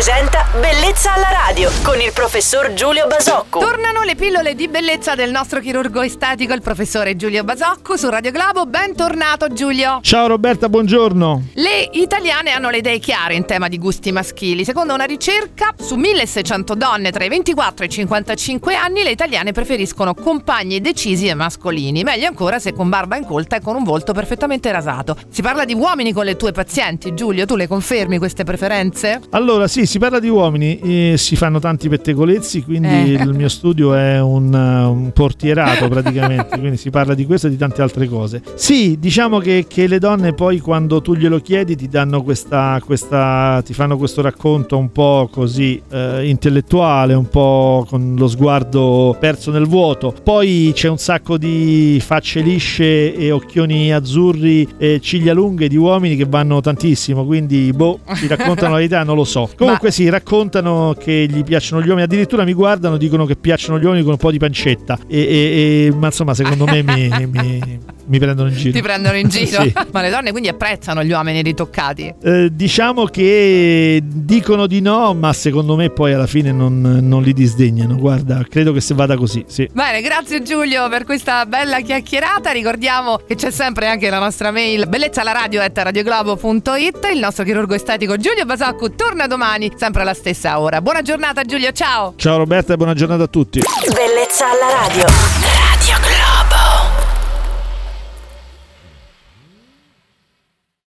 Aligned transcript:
presenta 0.00 0.46
Bellezza 0.58 1.12
alla 1.12 1.28
radio 1.30 1.70
con 1.82 2.00
il 2.00 2.10
professor 2.14 2.72
Giulio 2.72 3.06
Basocco. 3.06 3.58
Tornano 3.58 4.02
le 4.02 4.14
pillole 4.14 4.54
di 4.54 4.66
bellezza 4.66 5.14
del 5.14 5.30
nostro 5.30 5.60
chirurgo 5.60 6.00
estetico, 6.00 6.54
il 6.54 6.62
professore 6.62 7.16
Giulio 7.16 7.44
Basocco 7.44 7.98
su 7.98 8.08
Radio 8.08 8.30
Globo. 8.30 8.64
Bentornato 8.64 9.52
Giulio. 9.52 10.00
Ciao 10.02 10.26
Roberta, 10.26 10.70
buongiorno. 10.70 11.50
Le 11.52 11.90
italiane 11.92 12.50
hanno 12.50 12.70
le 12.70 12.78
idee 12.78 12.98
chiare 12.98 13.34
in 13.34 13.44
tema 13.44 13.68
di 13.68 13.76
gusti 13.78 14.10
maschili. 14.10 14.64
Secondo 14.64 14.94
una 14.94 15.04
ricerca, 15.04 15.74
su 15.78 15.96
1600 15.96 16.74
donne 16.74 17.12
tra 17.12 17.24
i 17.24 17.28
24 17.28 17.84
e 17.84 17.88
i 17.88 17.90
55 17.90 18.74
anni, 18.74 19.02
le 19.02 19.10
italiane 19.10 19.52
preferiscono 19.52 20.14
compagni 20.14 20.80
decisi 20.80 21.28
e 21.28 21.34
mascolini. 21.34 22.02
Meglio 22.04 22.26
ancora 22.26 22.58
se 22.58 22.72
con 22.72 22.88
barba 22.88 23.16
incolta 23.16 23.56
e 23.56 23.60
con 23.60 23.76
un 23.76 23.84
volto 23.84 24.14
perfettamente 24.14 24.72
rasato. 24.72 25.14
Si 25.28 25.42
parla 25.42 25.66
di 25.66 25.74
uomini 25.74 26.14
con 26.14 26.24
le 26.24 26.36
tue 26.36 26.52
pazienti, 26.52 27.14
Giulio, 27.14 27.44
tu 27.44 27.54
le 27.54 27.68
confermi 27.68 28.16
queste 28.16 28.44
preferenze? 28.44 29.20
Allora, 29.30 29.68
sì, 29.68 29.86
si 29.90 29.98
parla 29.98 30.20
di 30.20 30.28
uomini 30.28 31.16
si 31.16 31.34
fanno 31.34 31.58
tanti 31.58 31.88
pettegolezzi, 31.88 32.62
quindi 32.62 32.86
Eh. 32.86 33.22
il 33.22 33.34
mio 33.34 33.48
studio 33.48 33.92
è 33.92 34.20
un, 34.20 34.54
un 34.54 35.10
portierato 35.12 35.88
praticamente, 35.88 36.60
quindi 36.60 36.76
si 36.76 36.90
parla 36.90 37.12
di 37.14 37.26
questo 37.26 37.48
e 37.48 37.50
di 37.50 37.56
tante 37.56 37.82
altre 37.82 38.06
cose. 38.06 38.40
Sì, 38.54 38.98
diciamo 39.00 39.38
che, 39.40 39.64
che 39.68 39.88
le 39.88 39.98
donne 39.98 40.32
poi 40.32 40.60
quando 40.60 41.02
tu 41.02 41.14
glielo 41.14 41.40
chiedi 41.40 41.74
ti 41.74 41.88
danno 41.88 42.22
questa, 42.22 42.80
questa 42.84 43.60
ti 43.64 43.74
fanno 43.74 43.96
questo 43.96 44.22
racconto 44.22 44.78
un 44.78 44.92
po' 44.92 45.28
così 45.28 45.82
eh, 45.90 46.28
intellettuale, 46.28 47.14
un 47.14 47.28
po' 47.28 47.84
con 47.88 48.14
lo 48.16 48.28
sguardo 48.28 49.16
perso 49.18 49.50
nel 49.50 49.66
vuoto. 49.66 50.14
Poi 50.22 50.70
c'è 50.72 50.88
un 50.88 50.98
sacco 50.98 51.36
di 51.36 52.00
facce 52.00 52.42
lisce 52.42 53.12
e 53.12 53.32
occhioni 53.32 53.92
azzurri 53.92 54.68
e 54.78 55.00
ciglia 55.02 55.32
lunghe 55.32 55.66
di 55.66 55.76
uomini 55.76 56.14
che 56.14 56.26
vanno 56.28 56.60
tantissimo, 56.60 57.26
quindi 57.26 57.72
boh, 57.72 57.98
ci 58.14 58.28
raccontano 58.28 58.70
la 58.70 58.76
verità, 58.76 59.02
non 59.02 59.16
lo 59.16 59.24
so. 59.24 59.50
Comunque 59.56 59.78
sì, 59.88 60.08
raccontano 60.08 60.94
che 60.98 61.26
gli 61.30 61.42
piacciono 61.42 61.80
gli 61.82 61.86
uomini, 61.86 62.02
addirittura 62.02 62.44
mi 62.44 62.52
guardano, 62.52 62.96
dicono 62.96 63.24
che 63.24 63.36
piacciono 63.36 63.78
gli 63.78 63.84
uomini 63.84 64.02
con 64.02 64.12
un 64.12 64.18
po' 64.18 64.30
di 64.30 64.38
pancetta. 64.38 64.98
E, 65.08 65.18
e- 65.18 65.86
e- 65.86 65.94
ma 65.94 66.06
insomma, 66.06 66.34
secondo 66.34 66.66
me 66.66 66.82
mi, 66.82 67.08
mi- 67.30 67.80
mi 68.10 68.18
prendono 68.18 68.48
in 68.48 68.56
giro. 68.56 68.72
Ti 68.72 68.82
prendono 68.82 69.16
in 69.16 69.28
giro? 69.28 69.62
Sì. 69.62 69.72
Ma 69.92 70.00
le 70.02 70.10
donne 70.10 70.32
quindi 70.32 70.48
apprezzano 70.48 71.04
gli 71.04 71.12
uomini 71.12 71.42
ritoccati. 71.42 72.12
Eh, 72.22 72.48
diciamo 72.52 73.04
che 73.04 74.02
dicono 74.04 74.66
di 74.66 74.80
no, 74.80 75.14
ma 75.14 75.32
secondo 75.32 75.76
me 75.76 75.90
poi 75.90 76.12
alla 76.12 76.26
fine 76.26 76.50
non, 76.50 76.80
non 76.80 77.22
li 77.22 77.32
disdegnano. 77.32 77.96
Guarda, 77.96 78.44
credo 78.48 78.72
che 78.72 78.80
se 78.80 78.94
vada 78.94 79.16
così, 79.16 79.44
sì. 79.46 79.68
Bene, 79.72 80.00
grazie 80.00 80.42
Giulio 80.42 80.88
per 80.88 81.04
questa 81.04 81.46
bella 81.46 81.80
chiacchierata. 81.80 82.50
Ricordiamo 82.50 83.16
che 83.26 83.36
c'è 83.36 83.52
sempre 83.52 83.86
anche 83.86 84.10
la 84.10 84.18
nostra 84.18 84.50
mail 84.50 84.88
bellezza 84.88 85.20
alla 85.20 85.32
radio 85.32 85.62
radioglobo.it. 85.72 87.08
Il 87.12 87.20
nostro 87.20 87.44
chirurgo 87.44 87.74
estetico 87.74 88.16
Giulio 88.16 88.44
Basacco 88.44 88.90
torna 88.92 89.28
domani, 89.28 89.69
sempre 89.76 90.02
alla 90.02 90.14
stessa 90.14 90.58
ora. 90.58 90.80
Buona 90.80 91.02
giornata 91.02 91.42
Giulio, 91.42 91.72
ciao! 91.72 92.14
Ciao 92.16 92.36
Roberta 92.36 92.74
e 92.74 92.76
buona 92.76 92.94
giornata 92.94 93.24
a 93.24 93.28
tutti. 93.28 93.60
Bellezza 93.92 94.50
alla 94.50 94.86
radio. 94.86 95.39